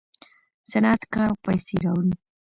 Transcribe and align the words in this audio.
صنعت 0.71 1.01
کار 1.13 1.27
او 1.31 1.37
پیسې 1.45 1.75
راوړي. 1.85 2.13